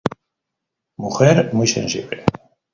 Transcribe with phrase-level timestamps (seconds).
[0.97, 2.25] Mujer muy sensible.